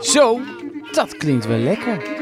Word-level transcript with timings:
Zo, 0.00 0.40
dat 0.92 1.16
klinkt 1.16 1.46
wel 1.46 1.58
lekker. 1.58 2.16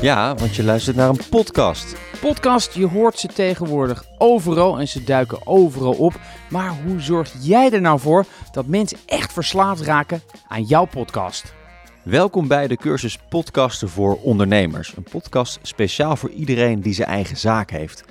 Ja, 0.00 0.34
want 0.34 0.56
je 0.56 0.64
luistert 0.64 0.96
naar 0.96 1.08
een 1.08 1.20
podcast. 1.30 1.96
Podcast, 2.20 2.74
je 2.74 2.86
hoort 2.86 3.18
ze 3.18 3.28
tegenwoordig 3.28 4.04
overal 4.18 4.78
en 4.78 4.88
ze 4.88 5.04
duiken 5.04 5.46
overal 5.46 5.92
op. 5.92 6.14
Maar 6.50 6.76
hoe 6.86 7.00
zorg 7.00 7.32
jij 7.40 7.70
er 7.70 7.80
nou 7.80 8.00
voor 8.00 8.24
dat 8.50 8.66
mensen 8.66 8.98
echt 9.06 9.32
verslaafd 9.32 9.82
raken 9.82 10.22
aan 10.48 10.62
jouw 10.62 10.84
podcast? 10.84 11.54
Welkom 12.02 12.48
bij 12.48 12.68
de 12.68 12.76
cursus 12.76 13.18
Podcasten 13.28 13.88
voor 13.88 14.18
Ondernemers. 14.22 14.96
Een 14.96 15.02
podcast 15.02 15.58
speciaal 15.62 16.16
voor 16.16 16.30
iedereen 16.30 16.80
die 16.80 16.94
zijn 16.94 17.08
eigen 17.08 17.36
zaak 17.36 17.70
heeft. 17.70 18.04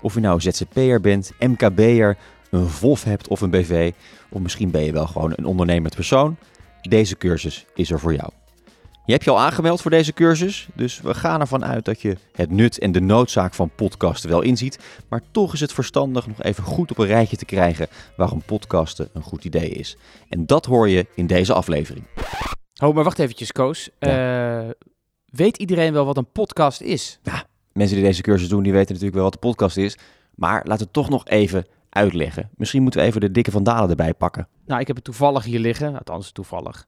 Of 0.00 0.14
je 0.14 0.20
nou 0.20 0.40
ZZP'er 0.40 1.00
bent, 1.00 1.32
MKB'er, 1.38 2.16
een 2.50 2.68
VOF 2.68 3.04
hebt 3.04 3.28
of 3.28 3.40
een 3.40 3.50
BV, 3.50 3.92
of 4.30 4.40
misschien 4.40 4.70
ben 4.70 4.84
je 4.84 4.92
wel 4.92 5.06
gewoon 5.06 5.32
een 5.36 5.44
ondernemend 5.44 5.94
persoon. 5.94 6.36
Deze 6.82 7.16
cursus 7.16 7.66
is 7.74 7.90
er 7.90 8.00
voor 8.00 8.14
jou. 8.14 8.30
Je 9.04 9.12
hebt 9.12 9.24
je 9.24 9.30
al 9.30 9.40
aangemeld 9.40 9.82
voor 9.82 9.90
deze 9.90 10.12
cursus, 10.12 10.68
dus 10.74 11.00
we 11.00 11.14
gaan 11.14 11.40
ervan 11.40 11.64
uit 11.64 11.84
dat 11.84 12.00
je 12.00 12.16
het 12.32 12.50
nut 12.50 12.78
en 12.78 12.92
de 12.92 13.00
noodzaak 13.00 13.54
van 13.54 13.70
podcasten 13.76 14.30
wel 14.30 14.42
inziet. 14.42 14.78
Maar 15.08 15.22
toch 15.30 15.52
is 15.52 15.60
het 15.60 15.72
verstandig 15.72 16.26
nog 16.26 16.42
even 16.42 16.64
goed 16.64 16.90
op 16.90 16.98
een 16.98 17.06
rijtje 17.06 17.36
te 17.36 17.44
krijgen 17.44 17.88
waarom 18.16 18.42
podcasten 18.42 19.08
een 19.12 19.22
goed 19.22 19.44
idee 19.44 19.68
is. 19.68 19.96
En 20.28 20.46
dat 20.46 20.66
hoor 20.66 20.88
je 20.88 21.06
in 21.14 21.26
deze 21.26 21.52
aflevering. 21.52 22.04
Oh, 22.82 22.94
maar 22.94 23.04
wacht 23.04 23.18
eventjes, 23.18 23.52
Koos. 23.52 23.90
Eh, 23.98 24.68
weet 25.26 25.56
iedereen 25.56 25.92
wel 25.92 26.04
wat 26.04 26.16
een 26.16 26.32
podcast 26.32 26.80
is? 26.80 27.18
Ja, 27.22 27.44
mensen 27.72 27.96
die 27.96 28.04
deze 28.04 28.22
cursus 28.22 28.48
doen, 28.48 28.62
die 28.62 28.72
weten 28.72 28.88
natuurlijk 28.88 29.14
wel 29.14 29.24
wat 29.24 29.32
de 29.32 29.38
podcast 29.38 29.76
is. 29.76 29.98
Maar 30.34 30.54
laten 30.54 30.76
we 30.76 30.82
het 30.82 30.92
toch 30.92 31.08
nog 31.08 31.26
even 31.26 31.66
uitleggen. 31.90 32.50
Misschien 32.56 32.82
moeten 32.82 33.00
we 33.00 33.06
even 33.06 33.20
de 33.20 33.30
dikke 33.30 33.50
vandalen 33.50 33.90
erbij 33.90 34.14
pakken. 34.14 34.48
Nou, 34.66 34.80
ik 34.80 34.86
heb 34.86 34.96
het 34.96 35.04
toevallig 35.04 35.44
hier 35.44 35.58
liggen. 35.58 35.98
Althans, 35.98 36.32
toevallig. 36.32 36.86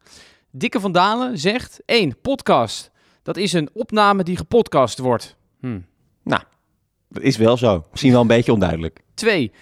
Dikke 0.50 0.80
van 0.80 0.92
Dalen 0.92 1.38
zegt 1.38 1.80
1. 1.84 2.20
Podcast. 2.20 2.90
Dat 3.22 3.36
is 3.36 3.52
een 3.52 3.70
opname 3.72 4.22
die 4.22 4.36
gepodcast 4.36 4.98
wordt. 4.98 5.36
Hm. 5.60 5.80
Nou, 6.22 6.42
dat 7.08 7.22
is 7.22 7.36
wel 7.36 7.56
zo. 7.56 7.86
Misschien 7.90 8.12
wel 8.12 8.20
een 8.20 8.26
beetje 8.26 8.52
onduidelijk. 8.52 9.00
2. 9.14 9.52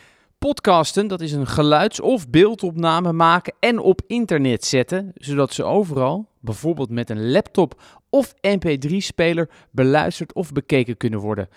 Podcasten, 0.47 1.06
dat 1.06 1.20
is 1.20 1.33
een 1.33 1.47
geluids- 1.47 2.00
of 2.00 2.28
beeldopname 2.28 3.12
maken 3.12 3.55
en 3.61 3.78
op 3.78 4.00
internet 4.06 4.64
zetten, 4.64 5.12
zodat 5.14 5.53
ze 5.53 5.64
overal, 5.64 6.28
bijvoorbeeld 6.41 6.91
met 6.91 7.11
een 7.11 7.30
laptop 7.30 7.83
of 8.11 8.34
mp3-speler, 8.34 9.50
beluisterd 9.70 10.33
of 10.33 10.53
bekeken 10.53 10.97
kunnen 10.97 11.20
worden. 11.20 11.48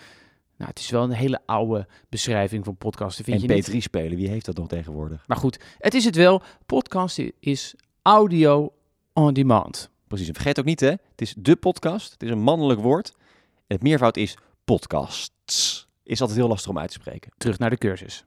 Nou, 0.56 0.70
het 0.70 0.78
is 0.78 0.90
wel 0.90 1.02
een 1.02 1.10
hele 1.10 1.40
oude 1.46 1.86
beschrijving 2.08 2.64
van 2.64 2.76
podcasten, 2.76 3.24
vind 3.24 3.42
en 3.42 3.48
je 3.48 3.54
niet? 3.54 3.70
P3 3.70 3.76
spelen, 3.76 4.16
wie 4.16 4.28
heeft 4.28 4.46
dat 4.46 4.56
nog 4.56 4.68
tegenwoordig? 4.68 5.24
Maar 5.26 5.36
goed, 5.36 5.60
het 5.78 5.94
is 5.94 6.04
het 6.04 6.16
wel. 6.16 6.42
Podcast 6.66 7.22
is 7.40 7.74
audio 8.02 8.72
on 9.12 9.32
demand. 9.32 9.90
Precies, 10.06 10.28
en 10.28 10.34
vergeet 10.34 10.58
ook 10.58 10.64
niet 10.64 10.80
hè, 10.80 10.90
het 10.90 11.20
is 11.20 11.34
de 11.38 11.56
podcast, 11.56 12.12
het 12.12 12.22
is 12.22 12.30
een 12.30 12.42
mannelijk 12.42 12.80
woord. 12.80 13.12
En 13.56 13.74
het 13.76 13.82
meervoud 13.82 14.16
is 14.16 14.36
podcasts. 14.64 15.88
Is 16.02 16.20
altijd 16.20 16.38
heel 16.38 16.48
lastig 16.48 16.70
om 16.70 16.78
uit 16.78 16.90
te 16.90 16.98
spreken. 17.00 17.32
Terug 17.36 17.58
naar 17.58 17.70
de 17.70 17.78
cursus. 17.78 18.24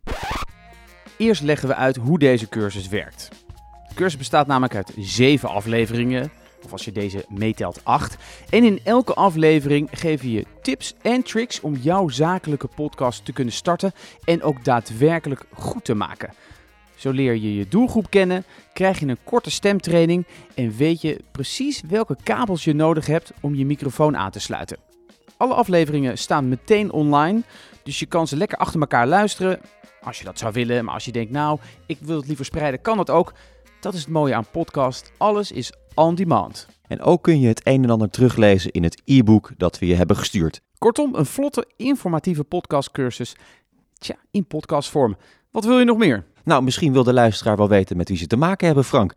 Eerst 1.17 1.41
leggen 1.41 1.67
we 1.67 1.75
uit 1.75 1.95
hoe 1.95 2.19
deze 2.19 2.49
cursus 2.49 2.87
werkt. 2.87 3.29
De 3.87 3.93
cursus 3.95 4.17
bestaat 4.17 4.47
namelijk 4.47 4.75
uit 4.75 4.93
zeven 4.97 5.49
afleveringen, 5.49 6.31
of 6.63 6.71
als 6.71 6.85
je 6.85 6.91
deze 6.91 7.25
meetelt 7.29 7.79
acht. 7.83 8.17
En 8.49 8.63
in 8.63 8.79
elke 8.83 9.13
aflevering 9.13 9.89
geven 9.91 10.29
je 10.29 10.45
tips 10.61 10.93
en 11.01 11.23
tricks 11.23 11.61
om 11.61 11.75
jouw 11.75 12.09
zakelijke 12.09 12.67
podcast 12.75 13.25
te 13.25 13.33
kunnen 13.33 13.53
starten 13.53 13.91
en 14.23 14.43
ook 14.43 14.63
daadwerkelijk 14.63 15.45
goed 15.53 15.85
te 15.85 15.93
maken. 15.93 16.33
Zo 16.95 17.11
leer 17.11 17.33
je 17.33 17.55
je 17.55 17.67
doelgroep 17.67 18.09
kennen, 18.09 18.43
krijg 18.73 18.99
je 18.99 19.07
een 19.07 19.23
korte 19.23 19.51
stemtraining 19.51 20.25
en 20.55 20.75
weet 20.75 21.01
je 21.01 21.19
precies 21.31 21.81
welke 21.87 22.17
kabels 22.23 22.63
je 22.63 22.73
nodig 22.73 23.05
hebt 23.05 23.33
om 23.41 23.55
je 23.55 23.65
microfoon 23.65 24.17
aan 24.17 24.31
te 24.31 24.39
sluiten. 24.39 24.77
Alle 25.37 25.53
afleveringen 25.53 26.17
staan 26.17 26.49
meteen 26.49 26.91
online, 26.91 27.41
dus 27.83 27.99
je 27.99 28.05
kan 28.05 28.27
ze 28.27 28.35
lekker 28.35 28.57
achter 28.57 28.79
elkaar 28.79 29.07
luisteren. 29.07 29.59
Als 30.01 30.17
je 30.17 30.23
dat 30.25 30.39
zou 30.39 30.53
willen, 30.53 30.85
maar 30.85 30.93
als 30.93 31.05
je 31.05 31.11
denkt, 31.11 31.31
nou, 31.31 31.59
ik 31.85 31.97
wil 31.99 32.17
het 32.17 32.27
liever 32.27 32.45
spreiden, 32.45 32.81
kan 32.81 32.97
dat 32.97 33.09
ook. 33.09 33.33
Dat 33.79 33.93
is 33.93 33.99
het 33.99 34.09
mooie 34.09 34.35
aan 34.35 34.45
podcast. 34.51 35.11
Alles 35.17 35.51
is 35.51 35.73
on 35.93 36.15
demand. 36.15 36.67
En 36.87 37.01
ook 37.01 37.23
kun 37.23 37.39
je 37.39 37.47
het 37.47 37.61
een 37.63 37.83
en 37.83 37.89
ander 37.89 38.09
teruglezen 38.09 38.71
in 38.71 38.83
het 38.83 39.01
e-book 39.05 39.51
dat 39.57 39.79
we 39.79 39.85
je 39.85 39.95
hebben 39.95 40.17
gestuurd. 40.17 40.61
Kortom, 40.77 41.15
een 41.15 41.25
vlotte, 41.25 41.67
informatieve 41.75 42.43
podcastcursus. 42.43 43.35
Tja, 43.93 44.15
in 44.31 44.45
podcastvorm. 44.45 45.17
Wat 45.51 45.65
wil 45.65 45.79
je 45.79 45.85
nog 45.85 45.97
meer? 45.97 46.25
Nou, 46.43 46.63
misschien 46.63 46.93
wil 46.93 47.03
de 47.03 47.13
luisteraar 47.13 47.57
wel 47.57 47.69
weten 47.69 47.97
met 47.97 48.09
wie 48.09 48.17
ze 48.17 48.27
te 48.27 48.37
maken 48.37 48.65
hebben, 48.65 48.83
Frank. 48.83 49.13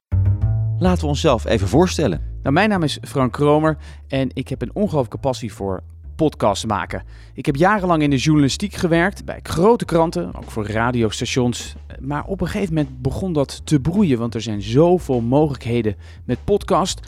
Laten 0.78 1.00
we 1.00 1.06
onszelf 1.06 1.44
even 1.44 1.69
voorstellen. 1.69 2.38
Nou, 2.43 2.55
mijn 2.55 2.69
naam 2.69 2.82
is 2.82 2.99
Frank 3.03 3.32
Kromer 3.32 3.76
en 4.09 4.31
ik 4.32 4.49
heb 4.49 4.62
een 4.62 4.75
ongelooflijke 4.75 5.19
passie 5.19 5.53
voor 5.53 5.82
podcasts 6.16 6.65
maken. 6.65 7.03
Ik 7.34 7.47
heb 7.47 7.56
jarenlang 7.56 8.03
in 8.03 8.10
de 8.10 8.16
journalistiek 8.16 8.75
gewerkt, 8.75 9.25
bij 9.25 9.41
grote 9.43 9.84
kranten, 9.84 10.34
ook 10.34 10.50
voor 10.50 10.66
radiostations. 10.66 11.75
Maar 12.00 12.25
op 12.25 12.41
een 12.41 12.47
gegeven 12.47 12.75
moment 12.75 13.03
begon 13.03 13.32
dat 13.32 13.60
te 13.65 13.81
broeien, 13.81 14.19
want 14.19 14.34
er 14.34 14.43
zijn 14.43 14.62
zoveel 14.62 15.21
mogelijkheden 15.21 15.97
met 16.25 16.44
podcast. 16.44 17.00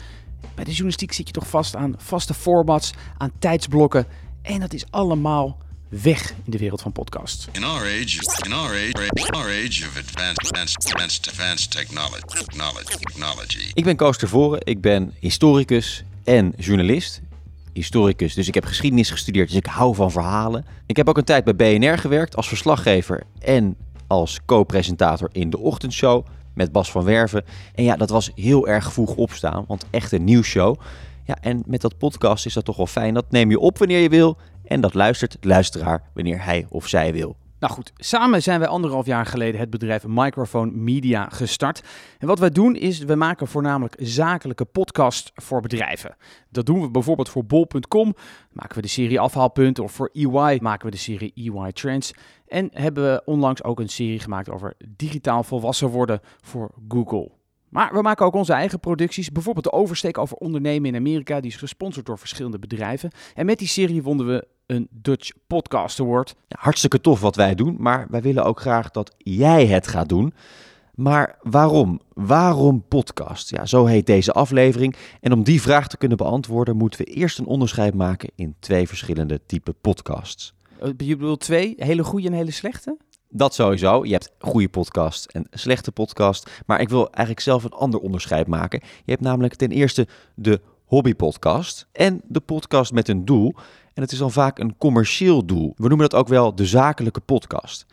Bij 0.55 0.63
de 0.63 0.69
journalistiek 0.69 1.13
zit 1.13 1.27
je 1.27 1.33
toch 1.33 1.47
vast 1.47 1.75
aan 1.75 1.93
vaste 1.97 2.33
formats, 2.33 2.93
aan 3.17 3.31
tijdsblokken. 3.39 4.05
En 4.41 4.59
dat 4.59 4.73
is 4.73 4.85
allemaal 4.89 5.57
weg 5.89 6.33
in 6.43 6.51
de 6.51 6.57
wereld 6.57 6.81
van 6.81 6.91
podcasts. 6.91 7.47
In 7.51 7.63
our 7.63 7.81
age, 7.81 8.45
in 8.45 8.53
our 8.53 8.69
age, 8.69 9.09
in 9.13 9.29
our 9.29 9.45
age 9.45 9.85
of 9.87 9.97
advanced, 9.97 11.27
advanced, 11.27 11.71
technology. 11.71 13.71
Ik 13.73 13.83
ben 13.83 13.95
Koos 13.95 14.17
Tervoren, 14.17 14.59
ik 14.63 14.81
ben 14.81 15.13
historicus 15.19 16.03
en 16.23 16.53
journalist. 16.57 17.21
Historicus, 17.79 18.33
dus 18.33 18.47
ik 18.47 18.53
heb 18.53 18.65
geschiedenis 18.65 19.09
gestudeerd, 19.09 19.47
dus 19.47 19.57
ik 19.57 19.65
hou 19.65 19.95
van 19.95 20.11
verhalen. 20.11 20.65
Ik 20.85 20.97
heb 20.97 21.09
ook 21.09 21.17
een 21.17 21.23
tijd 21.23 21.43
bij 21.43 21.55
BNR 21.55 21.97
gewerkt 21.97 22.35
als 22.35 22.47
verslaggever 22.47 23.23
en 23.39 23.75
als 24.07 24.39
co-presentator 24.45 25.29
in 25.31 25.49
de 25.49 25.57
ochtendshow 25.57 26.25
met 26.53 26.71
Bas 26.71 26.91
van 26.91 27.03
Werven. 27.03 27.43
En 27.75 27.83
ja, 27.83 27.95
dat 27.95 28.09
was 28.09 28.31
heel 28.35 28.67
erg 28.67 28.93
vroeg 28.93 29.15
opstaan, 29.15 29.65
want 29.67 29.85
echt 29.89 30.11
een 30.11 30.23
nieuwsshow. 30.23 30.79
Ja, 31.23 31.37
en 31.41 31.63
met 31.65 31.81
dat 31.81 31.97
podcast 31.97 32.45
is 32.45 32.53
dat 32.53 32.65
toch 32.65 32.77
wel 32.77 32.87
fijn. 32.87 33.13
Dat 33.13 33.31
neem 33.31 33.49
je 33.49 33.59
op 33.59 33.77
wanneer 33.77 33.99
je 33.99 34.09
wil 34.09 34.37
en 34.63 34.81
dat 34.81 34.93
luistert 34.93 35.37
de 35.39 35.47
luisteraar 35.47 36.03
wanneer 36.13 36.43
hij 36.43 36.65
of 36.69 36.87
zij 36.87 37.13
wil. 37.13 37.35
Nou 37.59 37.73
goed, 37.73 37.91
samen 37.95 38.41
zijn 38.41 38.59
wij 38.59 38.67
anderhalf 38.67 39.05
jaar 39.05 39.25
geleden 39.25 39.59
het 39.59 39.69
bedrijf 39.69 40.07
Microphone 40.07 40.71
Media 40.71 41.29
gestart. 41.29 41.83
En 42.17 42.27
wat 42.27 42.39
wij 42.39 42.49
doen 42.49 42.75
is, 42.75 42.99
we 42.99 43.15
maken 43.15 43.47
voornamelijk 43.47 43.95
zakelijke 43.97 44.65
podcasts 44.65 45.31
voor 45.35 45.61
bedrijven. 45.61 46.15
Dat 46.49 46.65
doen 46.65 46.81
we 46.81 46.89
bijvoorbeeld 46.89 47.29
voor 47.29 47.45
bol.com, 47.45 48.15
maken 48.51 48.75
we 48.75 48.81
de 48.81 48.87
serie 48.87 49.19
Afhaalpunten, 49.19 49.83
of 49.83 49.91
voor 49.91 50.09
EY 50.13 50.59
maken 50.61 50.85
we 50.85 50.91
de 50.91 50.97
serie 50.97 51.31
EY 51.35 51.71
Trends. 51.71 52.13
En 52.47 52.69
hebben 52.73 53.03
we 53.03 53.21
onlangs 53.25 53.63
ook 53.63 53.79
een 53.79 53.89
serie 53.89 54.19
gemaakt 54.19 54.49
over 54.49 54.73
digitaal 54.87 55.43
volwassen 55.43 55.87
worden 55.87 56.19
voor 56.41 56.71
Google. 56.87 57.38
Maar 57.69 57.93
we 57.93 58.01
maken 58.01 58.25
ook 58.25 58.33
onze 58.33 58.53
eigen 58.53 58.79
producties. 58.79 59.31
Bijvoorbeeld 59.31 59.65
de 59.65 59.71
oversteek 59.71 60.17
over 60.17 60.37
ondernemen 60.37 60.89
in 60.89 60.95
Amerika. 60.95 61.39
Die 61.39 61.51
is 61.51 61.57
gesponsord 61.57 62.05
door 62.05 62.17
verschillende 62.19 62.59
bedrijven. 62.59 63.11
En 63.35 63.45
met 63.45 63.57
die 63.59 63.67
serie 63.67 64.03
wonnen 64.03 64.27
we 64.27 64.47
een 64.65 64.87
Dutch 64.91 65.31
Podcast 65.47 65.99
Award. 65.99 66.35
Ja, 66.47 66.57
hartstikke 66.59 67.01
tof 67.01 67.21
wat 67.21 67.35
wij 67.35 67.55
doen, 67.55 67.75
maar 67.79 68.07
wij 68.09 68.21
willen 68.21 68.45
ook 68.45 68.59
graag 68.59 68.91
dat 68.91 69.15
jij 69.17 69.65
het 69.65 69.87
gaat 69.87 70.09
doen. 70.09 70.33
Maar 70.95 71.37
waarom? 71.41 72.01
Waarom 72.13 72.83
podcast? 72.87 73.49
Ja, 73.49 73.65
zo 73.65 73.85
heet 73.85 74.05
deze 74.05 74.31
aflevering. 74.31 74.95
En 75.21 75.31
om 75.33 75.43
die 75.43 75.61
vraag 75.61 75.87
te 75.87 75.97
kunnen 75.97 76.17
beantwoorden, 76.17 76.77
moeten 76.77 76.99
we 77.05 77.11
eerst 77.11 77.39
een 77.39 77.45
onderscheid 77.45 77.93
maken 77.93 78.29
in 78.35 78.55
twee 78.59 78.87
verschillende 78.87 79.39
type 79.45 79.73
podcasts. 79.81 80.53
Eh, 80.79 80.89
Je 80.97 81.15
bedoelt 81.15 81.39
twee, 81.39 81.73
hele 81.77 82.03
goede 82.03 82.27
en 82.27 82.33
hele 82.33 82.51
slechte? 82.51 82.97
Dat 83.29 83.53
sowieso. 83.53 84.05
Je 84.05 84.11
hebt 84.11 84.31
goede 84.39 84.69
podcast 84.69 85.25
en 85.25 85.47
slechte 85.51 85.91
podcast. 85.91 86.49
Maar 86.65 86.81
ik 86.81 86.89
wil 86.89 87.05
eigenlijk 87.05 87.39
zelf 87.39 87.63
een 87.63 87.71
ander 87.71 87.99
onderscheid 87.99 88.47
maken. 88.47 88.81
Je 89.05 89.11
hebt 89.11 89.23
namelijk 89.23 89.55
ten 89.55 89.71
eerste 89.71 90.07
de 90.35 90.61
hobbypodcast 90.85 91.87
en 91.91 92.21
de 92.27 92.39
podcast 92.39 92.93
met 92.93 93.07
een 93.07 93.25
doel. 93.25 93.53
En 93.93 94.01
het 94.01 94.11
is 94.11 94.17
dan 94.17 94.31
vaak 94.31 94.59
een 94.59 94.77
commercieel 94.77 95.45
doel. 95.45 95.73
We 95.77 95.87
noemen 95.87 96.09
dat 96.09 96.19
ook 96.19 96.27
wel 96.27 96.55
de 96.55 96.65
zakelijke 96.65 97.19
podcast. 97.19 97.85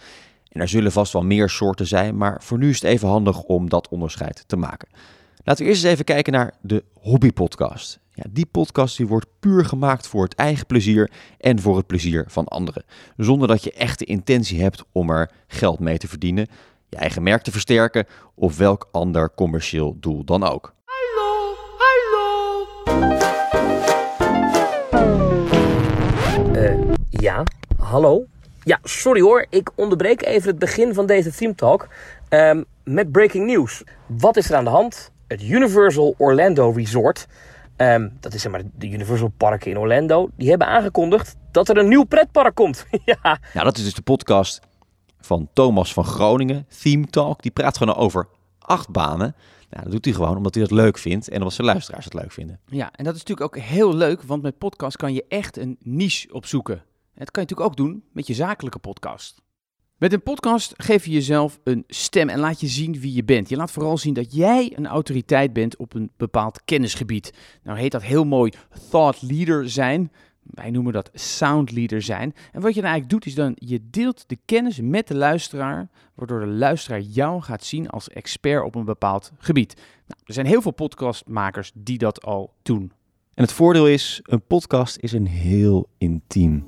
En 0.49 0.61
er 0.61 0.69
zullen 0.69 0.93
vast 0.93 1.12
wel 1.12 1.25
meer 1.25 1.49
soorten 1.49 1.87
zijn, 1.87 2.17
maar 2.17 2.43
voor 2.43 2.59
nu 2.59 2.69
is 2.69 2.81
het 2.81 2.91
even 2.91 3.09
handig 3.09 3.43
om 3.43 3.69
dat 3.69 3.88
onderscheid 3.88 4.44
te 4.47 4.56
maken. 4.56 4.88
Laten 5.44 5.65
we 5.65 5.71
eerst 5.71 5.85
eens 5.85 5.93
even 5.93 6.05
kijken 6.05 6.33
naar 6.33 6.55
de 6.61 6.85
hobbypodcast. 7.00 8.00
Ja, 8.16 8.24
die 8.30 8.46
podcast 8.46 8.96
die 8.96 9.06
wordt 9.06 9.26
puur 9.40 9.64
gemaakt 9.64 10.06
voor 10.06 10.22
het 10.22 10.34
eigen 10.34 10.66
plezier 10.66 11.10
en 11.38 11.60
voor 11.60 11.76
het 11.76 11.86
plezier 11.86 12.24
van 12.28 12.44
anderen. 12.44 12.84
Zonder 13.16 13.48
dat 13.48 13.64
je 13.64 13.72
echt 13.72 13.98
de 13.98 14.04
intentie 14.04 14.62
hebt 14.62 14.84
om 14.92 15.10
er 15.10 15.30
geld 15.46 15.78
mee 15.78 15.98
te 15.98 16.08
verdienen, 16.08 16.46
je 16.88 16.96
eigen 16.96 17.22
merk 17.22 17.42
te 17.42 17.50
versterken 17.50 18.06
of 18.34 18.56
welk 18.56 18.88
ander 18.92 19.34
commercieel 19.34 19.96
doel 20.00 20.24
dan 20.24 20.44
ook. 20.44 20.74
Hallo, 20.84 21.54
hallo. 21.78 22.66
Eh, 26.52 26.78
ja, 27.10 27.42
hallo. 27.78 28.24
Ja, 28.62 28.78
sorry 28.82 29.20
hoor, 29.20 29.46
ik 29.50 29.70
onderbreek 29.74 30.22
even 30.22 30.48
het 30.48 30.58
begin 30.58 30.94
van 30.94 31.06
deze 31.06 31.30
Theme 31.30 31.54
Talk 31.54 31.88
ehm, 32.28 32.62
met 32.84 33.12
breaking 33.12 33.46
news. 33.46 33.82
Wat 34.06 34.36
is 34.36 34.50
er 34.50 34.56
aan 34.56 34.64
de 34.64 34.70
hand? 34.70 35.10
Het 35.26 35.42
Universal 35.42 36.14
Orlando 36.18 36.70
Resort 36.70 37.26
ehm, 37.76 38.08
dat 38.20 38.34
is 38.34 38.43
zeg 38.43 38.52
maar 38.52 38.62
de 38.75 38.88
Universal 38.90 39.32
Parken 39.37 39.70
in 39.70 39.78
Orlando, 39.78 40.31
die 40.37 40.49
hebben 40.49 40.67
aangekondigd 40.67 41.37
dat 41.50 41.69
er 41.69 41.76
een 41.76 41.88
nieuw 41.88 42.05
pretpark 42.05 42.55
komt. 42.55 42.87
ja, 43.05 43.19
Nou, 43.52 43.64
dat 43.64 43.76
is 43.76 43.84
dus 43.84 43.94
de 43.94 44.02
podcast 44.02 44.61
van 45.20 45.49
Thomas 45.52 45.93
van 45.93 46.05
Groningen, 46.05 46.67
Theme 46.82 47.06
Talk. 47.06 47.43
Die 47.43 47.50
praat 47.50 47.76
gewoon 47.76 47.96
over 47.96 48.28
acht 48.58 48.90
banen. 48.90 49.34
Nou, 49.70 49.82
dat 49.82 49.93
doet 49.93 50.05
hij 50.05 50.14
gewoon 50.14 50.37
omdat 50.37 50.55
hij 50.55 50.62
dat 50.62 50.73
leuk 50.73 50.99
vindt 50.99 51.28
en 51.28 51.38
omdat 51.38 51.52
zijn 51.52 51.67
luisteraars 51.67 52.05
het 52.05 52.14
leuk 52.14 52.32
vinden. 52.32 52.61
Ja, 52.67 52.90
en 52.93 53.05
dat 53.05 53.14
is 53.14 53.25
natuurlijk 53.25 53.56
ook 53.56 53.62
heel 53.62 53.94
leuk, 53.94 54.23
want 54.23 54.43
met 54.43 54.58
podcast 54.58 54.96
kan 54.96 55.14
je 55.14 55.25
echt 55.28 55.56
een 55.56 55.76
niche 55.81 56.32
opzoeken. 56.32 56.75
En 56.75 57.25
dat 57.25 57.31
kan 57.31 57.43
je 57.43 57.49
natuurlijk 57.49 57.69
ook 57.69 57.76
doen 57.76 58.05
met 58.12 58.26
je 58.26 58.34
zakelijke 58.34 58.78
podcast. 58.78 59.43
Met 59.98 60.12
een 60.12 60.22
podcast 60.22 60.75
geef 60.76 61.04
je 61.04 61.10
jezelf 61.10 61.58
een 61.64 61.84
stem 61.87 62.28
en 62.28 62.38
laat 62.38 62.60
je 62.60 62.66
zien 62.66 63.00
wie 63.00 63.14
je 63.14 63.25
bent. 63.25 63.48
Je 63.48 63.56
laat 63.56 63.70
vooral 63.70 63.98
zien 63.98 64.14
dat 64.14 64.34
jij 64.34 64.72
een 64.75 64.87
autoriteit 64.87 65.52
bent 65.52 65.76
op 65.76 65.94
een 65.94 66.10
bepaald 66.16 66.64
kennisgebied. 66.64 67.32
Nou 67.62 67.78
heet 67.78 67.93
dat 67.93 68.02
heel 68.02 68.25
mooi 68.25 68.52
thought 68.90 69.22
leader 69.22 69.70
zijn. 69.70 70.12
Wij 70.43 70.70
noemen 70.70 70.93
dat 70.93 71.10
sound 71.14 71.72
leader 71.72 72.02
zijn. 72.02 72.34
En 72.52 72.60
wat 72.60 72.75
je 72.75 72.81
dan 72.81 72.90
eigenlijk 72.90 73.10
doet 73.10 73.26
is 73.26 73.34
dan 73.34 73.52
je 73.54 73.81
deelt 73.90 74.28
de 74.28 74.38
kennis 74.44 74.81
met 74.81 75.08
de 75.08 75.14
luisteraar, 75.14 75.88
waardoor 76.14 76.40
de 76.40 76.46
luisteraar 76.46 77.00
jou 77.00 77.42
gaat 77.42 77.64
zien 77.64 77.88
als 77.88 78.08
expert 78.08 78.64
op 78.64 78.75
een 78.75 78.84
bepaald 78.84 79.32
gebied. 79.38 79.75
Nou, 80.06 80.20
er 80.25 80.34
zijn 80.34 80.46
heel 80.46 80.62
veel 80.62 80.72
podcastmakers 80.72 81.70
die 81.75 81.99
dat 81.99 82.25
al 82.25 82.54
doen. 82.62 82.92
En 83.34 83.42
het 83.42 83.52
voordeel 83.52 83.88
is, 83.88 84.20
een 84.22 84.42
podcast 84.46 84.96
is 84.96 85.12
een 85.12 85.26
heel 85.26 85.88
intiem 85.99 86.66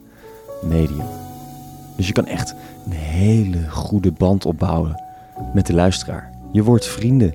medium. 0.62 1.27
Dus 1.98 2.06
je 2.06 2.12
kan 2.12 2.26
echt 2.26 2.54
een 2.84 2.92
hele 2.92 3.70
goede 3.70 4.12
band 4.12 4.46
opbouwen 4.46 5.02
met 5.54 5.66
de 5.66 5.74
luisteraar. 5.74 6.32
Je 6.52 6.62
wordt 6.62 6.86
vrienden. 6.86 7.34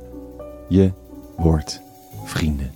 Je 0.69 0.91
wordt 1.37 1.81
vrienden. 2.23 2.71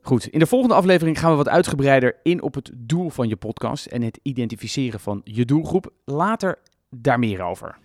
Goed, 0.00 0.26
in 0.26 0.38
de 0.38 0.46
volgende 0.46 0.74
aflevering 0.74 1.18
gaan 1.18 1.30
we 1.30 1.36
wat 1.36 1.48
uitgebreider 1.48 2.16
in 2.22 2.42
op 2.42 2.54
het 2.54 2.70
doel 2.74 3.10
van 3.10 3.28
je 3.28 3.36
podcast 3.36 3.86
en 3.86 4.02
het 4.02 4.18
identificeren 4.22 5.00
van 5.00 5.20
je 5.24 5.44
doelgroep. 5.44 5.92
Later 6.04 6.58
daar 6.90 7.18
meer 7.18 7.42
over. 7.42 7.78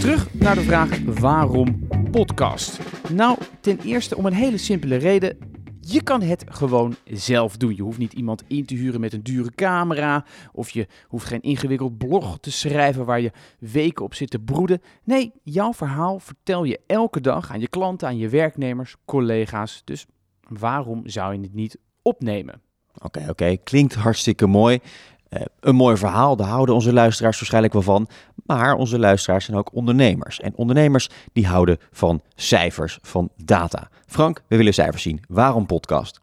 Terug 0.00 0.34
naar 0.34 0.54
de 0.54 0.62
vraag 0.62 0.98
waarom 1.04 1.88
podcast? 2.10 2.78
Nou, 3.12 3.38
ten 3.60 3.78
eerste 3.84 4.16
om 4.16 4.26
een 4.26 4.32
hele 4.32 4.58
simpele 4.58 4.96
reden. 4.96 5.49
Je 5.80 6.02
kan 6.02 6.22
het 6.22 6.44
gewoon 6.48 6.96
zelf 7.04 7.56
doen. 7.56 7.76
Je 7.76 7.82
hoeft 7.82 7.98
niet 7.98 8.12
iemand 8.12 8.44
in 8.46 8.64
te 8.64 8.74
huren 8.74 9.00
met 9.00 9.12
een 9.12 9.22
dure 9.22 9.50
camera. 9.54 10.24
Of 10.52 10.70
je 10.70 10.86
hoeft 11.08 11.26
geen 11.26 11.40
ingewikkeld 11.40 11.98
blog 11.98 12.38
te 12.40 12.50
schrijven 12.50 13.04
waar 13.04 13.20
je 13.20 13.32
weken 13.58 14.04
op 14.04 14.14
zit 14.14 14.30
te 14.30 14.38
broeden. 14.38 14.82
Nee, 15.04 15.32
jouw 15.42 15.72
verhaal 15.72 16.18
vertel 16.18 16.64
je 16.64 16.80
elke 16.86 17.20
dag 17.20 17.50
aan 17.50 17.60
je 17.60 17.68
klanten, 17.68 18.08
aan 18.08 18.18
je 18.18 18.28
werknemers, 18.28 18.96
collega's. 19.04 19.82
Dus 19.84 20.06
waarom 20.48 21.08
zou 21.08 21.34
je 21.34 21.40
het 21.40 21.54
niet 21.54 21.78
opnemen? 22.02 22.60
Oké, 22.98 23.26
oké. 23.28 23.56
Klinkt 23.56 23.94
hartstikke 23.94 24.46
mooi. 24.46 24.78
Eh, 25.30 25.42
een 25.60 25.74
mooi 25.74 25.96
verhaal, 25.96 26.36
daar 26.36 26.48
houden 26.48 26.74
onze 26.74 26.92
luisteraars 26.92 27.38
waarschijnlijk 27.38 27.72
wel 27.72 27.82
van. 27.82 28.08
Maar 28.46 28.74
onze 28.74 28.98
luisteraars 28.98 29.44
zijn 29.44 29.56
ook 29.56 29.74
ondernemers. 29.74 30.40
En 30.40 30.52
ondernemers 30.54 31.08
die 31.32 31.46
houden 31.46 31.78
van 31.90 32.20
cijfers, 32.34 32.98
van 33.02 33.30
data. 33.36 33.88
Frank, 34.06 34.42
we 34.48 34.56
willen 34.56 34.74
cijfers 34.74 35.02
zien. 35.02 35.20
Waarom 35.28 35.66
podcast? 35.66 36.20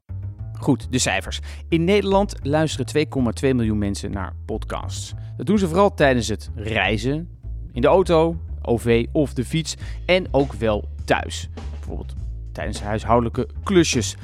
Goed, 0.53 0.91
de 0.91 0.97
cijfers. 0.97 1.39
In 1.69 1.83
Nederland 1.83 2.35
luisteren 2.41 3.07
2,2 3.41 3.53
miljoen 3.55 3.77
mensen 3.77 4.11
naar 4.11 4.33
podcasts. 4.45 5.13
Dat 5.37 5.45
doen 5.45 5.57
ze 5.57 5.67
vooral 5.67 5.93
tijdens 5.93 6.27
het 6.27 6.49
reizen, 6.55 7.29
in 7.71 7.81
de 7.81 7.87
auto, 7.87 8.37
OV 8.61 9.05
of 9.11 9.33
de 9.33 9.45
fiets 9.45 9.75
en 10.05 10.27
ook 10.31 10.53
wel 10.53 10.89
thuis. 11.05 11.49
Bijvoorbeeld 11.71 12.13
tijdens 12.51 12.81
huishoudelijke 12.81 13.47
klusjes. 13.63 14.15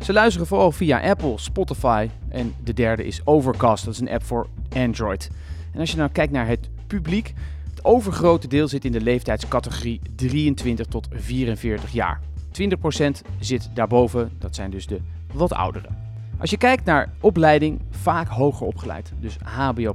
Ze 0.00 0.12
luisteren 0.12 0.46
vooral 0.46 0.72
via 0.72 1.00
Apple, 1.00 1.38
Spotify 1.38 2.08
en 2.28 2.54
de 2.64 2.72
derde 2.72 3.04
is 3.04 3.20
Overcast. 3.24 3.84
Dat 3.84 3.94
is 3.94 4.00
een 4.00 4.10
app 4.10 4.24
voor 4.24 4.46
Android. 4.76 5.30
En 5.72 5.80
als 5.80 5.90
je 5.90 5.96
nou 5.96 6.10
kijkt 6.10 6.32
naar 6.32 6.46
het 6.46 6.68
publiek, 6.86 7.34
het 7.70 7.84
overgrote 7.84 8.48
deel 8.48 8.68
zit 8.68 8.84
in 8.84 8.92
de 8.92 9.00
leeftijdscategorie 9.00 10.00
23 10.14 10.86
tot 10.86 11.08
44 11.12 11.92
jaar. 11.92 12.20
20% 12.62 13.28
zit 13.38 13.70
daarboven, 13.74 14.30
dat 14.38 14.54
zijn 14.54 14.70
dus 14.70 14.86
de 14.86 15.00
wat 15.32 15.52
ouderen. 15.52 16.06
Als 16.40 16.50
je 16.50 16.56
kijkt 16.56 16.84
naar 16.84 17.12
opleiding, 17.20 17.80
vaak 17.90 18.28
hoger 18.28 18.66
opgeleid, 18.66 19.12
dus 19.20 19.36
HBO+. 19.42 19.94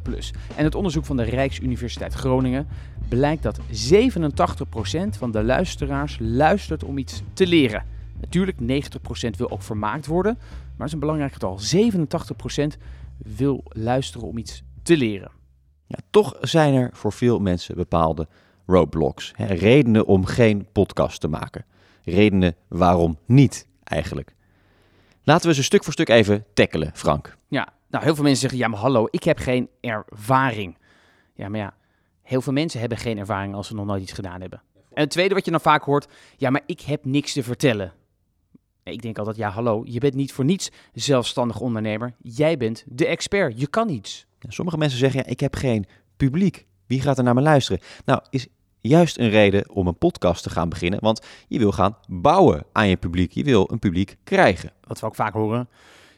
En 0.56 0.63
het 0.63 0.75
onderzoek 0.75 1.06
van 1.06 1.17
de 1.17 1.23
Rijksuniversiteit 1.23 2.13
Groningen 2.13 2.67
blijkt 3.07 3.44
dat 3.44 3.59
87% 3.59 3.63
van 5.17 5.31
de 5.31 5.44
luisteraars 5.44 6.17
luistert 6.19 6.83
om 6.83 6.97
iets 6.97 7.21
te 7.33 7.47
leren. 7.47 7.93
Natuurlijk, 8.23 8.57
90% 8.59 9.37
wil 9.37 9.51
ook 9.51 9.61
vermaakt 9.61 10.05
worden, 10.05 10.33
maar 10.37 10.77
dat 10.77 10.87
is 10.87 10.93
een 10.93 10.99
belangrijk 10.99 11.33
getal. 11.33 11.59
87% 12.75 12.77
wil 13.17 13.63
luisteren 13.65 14.27
om 14.27 14.37
iets 14.37 14.63
te 14.83 14.97
leren. 14.97 15.31
Ja, 15.85 15.97
toch 16.09 16.37
zijn 16.41 16.73
er 16.73 16.89
voor 16.93 17.13
veel 17.13 17.39
mensen 17.39 17.75
bepaalde 17.75 18.27
roadblocks. 18.65 19.31
Hè, 19.35 19.45
redenen 19.45 20.05
om 20.05 20.25
geen 20.25 20.67
podcast 20.71 21.21
te 21.21 21.27
maken. 21.27 21.65
Redenen 22.03 22.55
waarom 22.67 23.17
niet 23.25 23.67
eigenlijk. 23.83 24.35
Laten 25.23 25.49
we 25.49 25.55
ze 25.55 25.63
stuk 25.63 25.83
voor 25.83 25.93
stuk 25.93 26.09
even 26.09 26.45
tackelen, 26.53 26.91
Frank. 26.93 27.37
Ja, 27.47 27.73
nou 27.89 28.03
heel 28.03 28.15
veel 28.15 28.23
mensen 28.23 28.41
zeggen, 28.41 28.59
ja 28.59 28.67
maar 28.67 28.79
hallo, 28.79 29.07
ik 29.09 29.23
heb 29.23 29.37
geen 29.37 29.69
ervaring. 29.81 30.77
Ja, 31.35 31.49
maar 31.49 31.59
ja, 31.59 31.73
heel 32.21 32.41
veel 32.41 32.53
mensen 32.53 32.79
hebben 32.79 32.97
geen 32.97 33.17
ervaring 33.17 33.55
als 33.55 33.67
ze 33.67 33.75
nog 33.75 33.85
nooit 33.85 34.01
iets 34.01 34.11
gedaan 34.11 34.41
hebben. 34.41 34.61
En 34.93 35.01
het 35.01 35.09
tweede 35.09 35.33
wat 35.33 35.45
je 35.45 35.51
dan 35.51 35.59
vaak 35.61 35.83
hoort, 35.83 36.07
ja 36.37 36.49
maar 36.49 36.61
ik 36.65 36.81
heb 36.81 37.05
niks 37.05 37.33
te 37.33 37.43
vertellen. 37.43 37.93
Ik 38.83 39.01
denk 39.01 39.18
altijd, 39.18 39.35
ja 39.38 39.50
hallo, 39.50 39.81
je 39.85 40.00
bent 40.00 40.13
niet 40.13 40.33
voor 40.33 40.45
niets 40.45 40.71
zelfstandig 40.94 41.59
ondernemer. 41.59 42.13
Jij 42.21 42.57
bent 42.57 42.83
de 42.88 43.06
expert, 43.06 43.59
je 43.59 43.68
kan 43.68 43.89
iets. 43.89 44.25
Sommige 44.47 44.77
mensen 44.77 45.00
zeggen, 45.00 45.19
ja, 45.19 45.25
ik 45.25 45.39
heb 45.39 45.56
geen 45.56 45.85
publiek. 46.18 46.65
Wie 46.88 47.01
gaat 47.01 47.18
er 47.18 47.24
naar 47.24 47.33
me 47.33 47.41
luisteren? 47.41 47.81
Nou, 48.06 48.21
is 48.30 48.47
juist 48.80 49.18
een 49.18 49.30
reden 49.30 49.69
om 49.69 49.88
een 49.88 49.97
podcast 49.97 50.44
te 50.44 50.50
gaan 50.50 50.69
beginnen. 50.69 51.00
Want 51.00 51.25
je 51.47 51.59
wil 51.59 51.71
gaan 51.71 51.97
bouwen 52.07 52.65
aan 52.71 52.87
je 52.87 52.97
publiek. 52.97 53.31
Je 53.31 53.44
wil 53.44 53.69
een 53.71 53.80
publiek 53.80 54.16
krijgen. 54.23 54.71
Wat 54.87 54.99
we 54.99 55.06
ook 55.06 55.16
vaak 55.16 55.33
horen, 55.33 55.69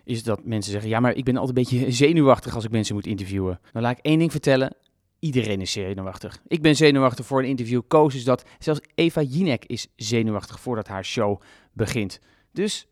is 0.03 0.23
dat 0.23 0.45
mensen 0.45 0.71
zeggen, 0.71 0.89
ja 0.89 0.99
maar 0.99 1.13
ik 1.13 1.23
ben 1.23 1.37
altijd 1.37 1.57
een 1.57 1.63
beetje 1.63 1.91
zenuwachtig 2.05 2.55
als 2.55 2.63
ik 2.63 2.71
mensen 2.71 2.95
moet 2.95 3.07
interviewen. 3.07 3.59
Nou 3.73 3.85
laat 3.85 3.97
ik 3.97 4.05
één 4.05 4.19
ding 4.19 4.31
vertellen, 4.31 4.75
iedereen 5.19 5.61
is 5.61 5.71
zenuwachtig. 5.71 6.39
Ik 6.47 6.61
ben 6.61 6.75
zenuwachtig 6.75 7.25
voor 7.25 7.39
een 7.39 7.49
interview, 7.49 7.81
Koos 7.87 8.15
is 8.15 8.23
dat. 8.23 8.43
Zelfs 8.59 8.79
Eva 8.95 9.21
Jinek 9.21 9.65
is 9.65 9.87
zenuwachtig 9.95 10.59
voordat 10.59 10.87
haar 10.87 11.05
show 11.05 11.41
begint. 11.73 12.19
Dus 12.55 12.87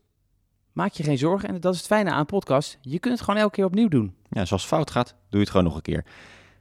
maak 0.72 0.92
je 0.92 1.02
geen 1.02 1.18
zorgen. 1.18 1.48
En 1.48 1.60
dat 1.60 1.72
is 1.72 1.78
het 1.78 1.88
fijne 1.88 2.10
aan 2.10 2.18
een 2.18 2.26
podcast. 2.26 2.78
Je 2.80 2.98
kunt 2.98 3.14
het 3.14 3.22
gewoon 3.22 3.40
elke 3.40 3.54
keer 3.54 3.64
opnieuw 3.64 3.88
doen. 3.88 4.14
Ja, 4.28 4.44
zoals 4.44 4.62
het 4.62 4.72
fout 4.72 4.90
gaat, 4.90 5.08
doe 5.08 5.16
je 5.30 5.38
het 5.38 5.50
gewoon 5.50 5.64
nog 5.64 5.76
een 5.76 5.82
keer. 5.82 6.04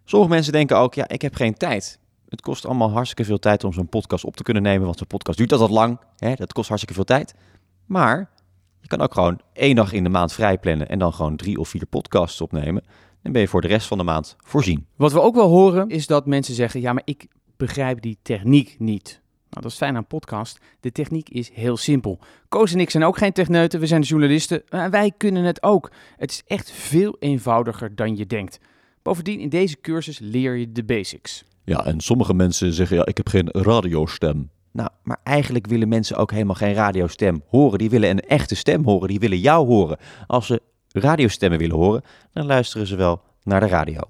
Sommige 0.04 0.32
mensen 0.32 0.52
denken 0.54 0.78
ook, 0.78 0.94
ja, 0.94 1.08
ik 1.08 1.22
heb 1.22 1.36
geen 1.36 1.54
tijd. 1.54 2.00
Het 2.30 2.42
kost 2.42 2.66
allemaal 2.66 2.92
hartstikke 2.92 3.24
veel 3.24 3.40
tijd 3.40 3.64
om 3.64 3.74
zo'n 3.74 3.88
podcast 3.88 4.24
op 4.24 4.36
te 4.36 4.44
kunnen 4.44 4.64
nemen. 4.64 4.86
Want 4.86 4.98
zo'n 4.98 5.08
podcast 5.08 5.38
duurt 5.38 5.52
altijd 5.52 5.72
lang. 5.72 6.00
Hè? 6.18 6.34
Dat 6.34 6.54
kost 6.54 6.68
hartstikke 6.68 6.96
veel 6.96 7.18
tijd. 7.18 7.34
Maar 7.86 8.30
je 8.80 8.88
kan 8.88 9.02
ook 9.02 9.14
gewoon 9.14 9.40
één 9.54 9.76
dag 9.76 9.94
in 9.94 10.04
de 10.04 10.10
maand 10.10 10.34
vrij 10.34 10.58
plannen. 10.58 10.90
En 10.90 11.00
dan 11.00 11.14
gewoon 11.14 11.36
drie 11.36 11.60
of 11.60 11.70
vier 11.70 11.86
podcasts 11.86 12.42
opnemen. 12.42 12.84
Dan 13.22 13.32
ben 13.32 13.42
je 13.42 13.48
voor 13.48 13.62
de 13.62 13.68
rest 13.68 13.88
van 13.88 13.98
de 13.98 14.04
maand 14.04 14.36
voorzien. 14.44 14.88
Wat 14.96 15.12
we 15.12 15.22
ook 15.22 15.36
wel 15.36 15.50
horen, 15.50 15.90
is 15.90 16.08
dat 16.08 16.26
mensen 16.26 16.56
zeggen, 16.56 16.82
ja 16.82 16.94
maar 16.94 17.04
ik 17.06 17.28
begrijp 17.58 18.02
die 18.02 18.18
techniek 18.22 18.76
niet. 18.80 19.22
Nou, 19.54 19.66
dat 19.66 19.72
is 19.72 19.78
fijn 19.78 19.96
aan 19.96 20.08
podcast. 20.08 20.60
De 20.80 20.92
techniek 20.92 21.30
is 21.30 21.50
heel 21.54 21.78
simpel. 21.78 22.20
Koos 22.50 22.74
en 22.74 22.80
ik 22.80 22.90
zijn 22.90 23.04
ook 23.04 23.18
geen 23.18 23.32
techneuten, 23.32 23.80
we 23.80 23.88
zijn 23.88 24.02
journalisten. 24.02 24.70
En 24.70 24.92
wij 24.92 25.12
kunnen 25.18 25.44
het 25.44 25.64
ook. 25.64 25.92
Het 26.18 26.32
is 26.32 26.44
echt 26.48 26.72
veel 26.72 27.16
eenvoudiger 27.20 27.96
dan 27.96 28.16
je 28.16 28.26
denkt. 28.26 28.60
Bovendien, 29.02 29.40
in 29.40 29.50
deze 29.50 29.82
cursus 29.82 30.20
leer 30.20 30.56
je 30.56 30.72
de 30.72 30.84
basics. 30.84 31.44
Ja, 31.64 31.86
en 31.86 32.00
sommige 32.00 32.34
mensen 32.34 32.74
zeggen, 32.74 32.98
ja, 32.98 33.06
ik 33.06 33.18
heb 33.18 33.28
geen 33.28 33.50
radiostem. 33.52 34.50
Nou, 34.72 34.90
maar 35.04 35.20
eigenlijk 35.24 35.68
willen 35.68 35.88
mensen 35.88 36.18
ook 36.18 36.32
helemaal 36.32 36.56
geen 36.56 36.74
radiostem 36.74 37.44
horen. 37.48 37.78
Die 37.78 37.90
willen 37.90 38.10
een 38.10 38.20
echte 38.20 38.56
stem 38.56 38.84
horen. 38.84 39.08
Die 39.08 39.20
willen 39.20 39.40
jou 39.40 39.68
horen. 39.68 39.98
Als 40.28 40.46
ze 40.46 40.62
radiostemmen 40.88 41.60
willen 41.60 41.76
horen, 41.76 42.02
dan 42.34 42.46
luisteren 42.46 42.88
ze 42.88 42.96
wel 42.96 43.22
naar 43.44 43.60
de 43.60 43.68
radio. 43.68 44.02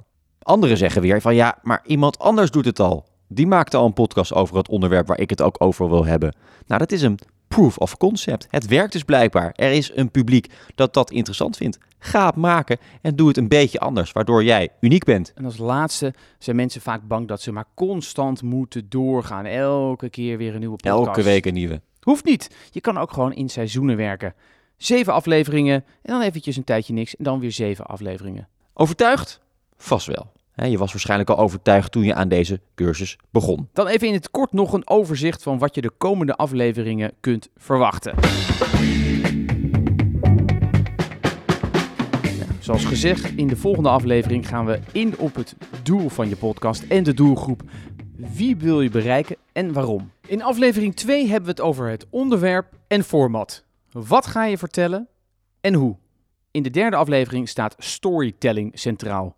Anderen 0.42 0.78
zeggen 0.78 1.02
weer 1.02 1.22
van 1.22 1.36
ja, 1.36 1.60
maar 1.62 1.82
iemand 1.86 2.20
anders 2.20 2.52
doet 2.52 2.66
het 2.66 2.80
al. 2.80 3.12
Die 3.34 3.48
maakte 3.48 3.78
al 3.78 3.86
een 3.86 3.94
podcast 3.94 4.34
over 4.34 4.58
het 4.58 4.70
onderwerp 4.70 5.08
waar 5.08 5.20
ik 5.20 5.30
het 5.30 5.42
ook 5.42 5.56
over 5.58 5.90
wil 5.90 6.06
hebben. 6.06 6.36
Nou, 6.66 6.80
dat 6.80 6.92
is 6.92 7.02
een 7.02 7.20
proof 7.48 7.78
of 7.78 7.98
concept. 7.98 8.48
Het 8.50 8.68
werkt 8.68 8.92
dus 8.92 9.04
blijkbaar. 9.04 9.54
Er 9.56 9.72
is 9.72 9.92
een 9.96 10.12
publiek 10.12 10.54
dat 10.76 10.94
dat 10.94 11.12
interessant 11.12 11.58
vindt. 11.58 11.78
Ga 12.00 12.26
het 12.26 12.36
maken 12.36 12.78
en 13.02 13.16
doe 13.16 13.28
het 13.28 13.38
een 13.38 13.48
beetje 13.48 13.80
anders, 13.80 14.12
waardoor 14.12 14.44
jij 14.44 14.70
uniek 14.80 15.04
bent. 15.04 15.34
En 15.36 15.46
als 15.46 15.58
laatste 15.58 16.14
zijn 16.38 16.56
mensen 16.56 16.82
vaak 16.82 17.08
bang 17.08 17.28
dat 17.28 17.42
ze 17.42 17.52
maar 17.52 17.66
constant 17.74 18.42
moeten 18.42 18.90
doorgaan. 18.90 19.46
Elke 19.46 20.10
keer 20.10 20.38
weer 20.38 20.54
een 20.54 20.60
nieuwe 20.60 20.76
podcast. 20.76 21.08
Elke 21.08 21.24
week 21.24 21.46
een 21.46 21.54
nieuwe. 21.54 21.82
Hoeft 22.00 22.26
niet. 22.26 22.56
Je 22.72 22.82
kan 22.82 22.98
ook 22.98 23.12
gewoon 23.12 23.34
in 23.34 23.50
seizoenen 23.50 23.98
werken. 23.98 24.34
Zeven 24.78 25.14
afleveringen 25.14 25.76
en 26.02 26.14
dan 26.14 26.22
eventjes 26.22 26.56
een 26.56 26.64
tijdje 26.64 26.94
niks 26.94 27.16
en 27.16 27.24
dan 27.24 27.40
weer 27.40 27.52
zeven 27.52 27.86
afleveringen. 27.86 28.48
Overtuigd? 28.74 29.42
Vast 29.78 30.08
wel. 30.08 30.33
Je 30.56 30.78
was 30.78 30.92
waarschijnlijk 30.92 31.30
al 31.30 31.38
overtuigd 31.38 31.92
toen 31.92 32.04
je 32.04 32.14
aan 32.14 32.28
deze 32.28 32.62
cursus 32.76 33.18
begon. 33.32 33.70
Dan 33.74 33.88
even 33.88 34.08
in 34.08 34.14
het 34.14 34.32
kort 34.32 34.54
nog 34.54 34.74
een 34.74 34.90
overzicht 34.90 35.44
van 35.44 35.58
wat 35.58 35.76
je 35.76 35.82
de 35.82 35.92
komende 35.98 36.36
afleveringen 36.36 37.14
kunt 37.20 37.50
verwachten. 37.56 38.16
Zoals 42.60 42.86
gezegd, 42.86 43.32
in 43.36 43.48
de 43.48 43.56
volgende 43.56 43.90
aflevering 43.90 44.48
gaan 44.48 44.66
we 44.66 44.80
in 44.92 45.18
op 45.18 45.36
het 45.36 45.56
doel 45.84 46.10
van 46.10 46.30
je 46.30 46.36
podcast 46.36 46.84
en 46.84 47.04
de 47.04 47.14
doelgroep. 47.14 47.62
Wie 48.16 48.58
wil 48.58 48.82
je 48.82 48.90
bereiken 48.90 49.36
en 49.52 49.74
waarom? 49.74 50.12
In 50.28 50.44
aflevering 50.44 50.96
2 50.96 51.22
hebben 51.28 51.44
we 51.44 51.50
het 51.50 51.62
over 51.62 51.90
het 51.90 52.06
onderwerp 52.10 52.68
en 52.88 53.04
format. 53.04 53.66
Wat 53.92 54.26
ga 54.26 54.46
je 54.46 54.58
vertellen 54.58 55.08
en 55.62 55.74
hoe? 55.74 55.96
In 56.52 56.64
de 56.64 56.70
derde 56.70 56.96
aflevering 56.96 57.50
staat 57.50 57.76
storytelling 57.78 58.80
centraal. 58.80 59.36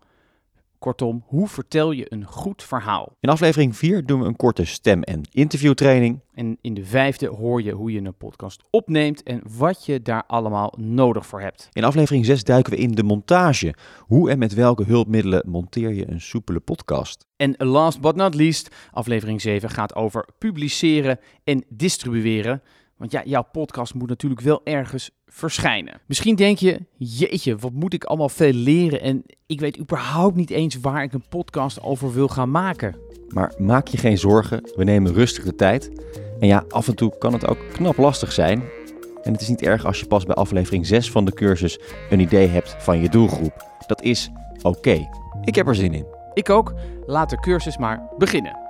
Kortom, 0.78 1.22
hoe 1.26 1.48
vertel 1.48 1.90
je 1.90 2.06
een 2.08 2.24
goed 2.24 2.62
verhaal? 2.62 3.16
In 3.20 3.28
aflevering 3.28 3.76
4 3.76 4.06
doen 4.06 4.20
we 4.20 4.26
een 4.26 4.36
korte 4.36 4.64
stem- 4.64 5.02
en 5.02 5.20
interviewtraining. 5.30 6.20
En 6.34 6.58
in 6.60 6.74
de 6.74 6.84
vijfde 6.84 7.26
hoor 7.26 7.62
je 7.62 7.72
hoe 7.72 7.92
je 7.92 8.00
een 8.00 8.14
podcast 8.14 8.62
opneemt 8.70 9.22
en 9.22 9.42
wat 9.56 9.86
je 9.86 10.02
daar 10.02 10.24
allemaal 10.26 10.74
nodig 10.78 11.26
voor 11.26 11.40
hebt. 11.40 11.68
In 11.72 11.84
aflevering 11.84 12.24
6 12.24 12.44
duiken 12.44 12.72
we 12.72 12.78
in 12.78 12.92
de 12.92 13.02
montage. 13.02 13.74
Hoe 13.98 14.30
en 14.30 14.38
met 14.38 14.54
welke 14.54 14.84
hulpmiddelen 14.84 15.42
monteer 15.46 15.92
je 15.94 16.10
een 16.10 16.20
soepele 16.20 16.60
podcast? 16.60 17.26
En 17.36 17.54
last 17.58 18.00
but 18.00 18.16
not 18.16 18.34
least, 18.34 18.74
aflevering 18.90 19.40
7 19.40 19.70
gaat 19.70 19.94
over 19.94 20.28
publiceren 20.38 21.18
en 21.44 21.64
distribueren. 21.68 22.62
Want 22.96 23.12
ja, 23.12 23.22
jouw 23.24 23.46
podcast 23.52 23.94
moet 23.94 24.08
natuurlijk 24.08 24.40
wel 24.40 24.60
ergens 24.64 25.10
verschijnen. 25.26 26.00
Misschien 26.06 26.34
denk 26.34 26.58
je, 26.58 26.80
jeetje, 26.96 27.56
wat 27.56 27.72
moet 27.72 27.94
ik 27.94 28.04
allemaal 28.04 28.28
veel 28.28 28.52
leren 28.52 29.00
en 29.00 29.22
ik 29.46 29.60
weet 29.60 29.78
überhaupt 29.78 30.36
niet 30.36 30.50
eens 30.50 30.80
waar 30.80 31.02
ik 31.02 31.12
een 31.12 31.28
podcast 31.28 31.82
over 31.82 32.12
wil 32.12 32.28
gaan 32.28 32.50
maken. 32.50 32.96
Maar 33.28 33.54
maak 33.58 33.88
je 33.88 33.96
geen 33.96 34.18
zorgen, 34.18 34.70
we 34.76 34.84
nemen 34.84 35.12
rustig 35.12 35.44
de 35.44 35.54
tijd. 35.54 35.90
En 36.40 36.46
ja, 36.46 36.64
af 36.68 36.88
en 36.88 36.94
toe 36.96 37.18
kan 37.18 37.32
het 37.32 37.46
ook 37.46 37.58
knap 37.72 37.96
lastig 37.96 38.32
zijn. 38.32 38.62
En 39.22 39.32
het 39.32 39.40
is 39.40 39.48
niet 39.48 39.62
erg 39.62 39.86
als 39.86 40.00
je 40.00 40.06
pas 40.06 40.24
bij 40.24 40.34
aflevering 40.34 40.86
6 40.86 41.10
van 41.10 41.24
de 41.24 41.32
cursus 41.32 41.78
een 42.10 42.20
idee 42.20 42.48
hebt 42.48 42.76
van 42.78 43.00
je 43.00 43.08
doelgroep. 43.08 43.66
Dat 43.86 44.02
is 44.02 44.30
oké. 44.62 45.08
Ik 45.44 45.54
heb 45.54 45.66
er 45.66 45.74
zin 45.74 45.94
in. 45.94 46.06
Ik 46.34 46.50
ook. 46.50 46.74
Laat 47.06 47.30
de 47.30 47.40
cursus 47.40 47.76
maar 47.76 48.08
beginnen. 48.18 48.65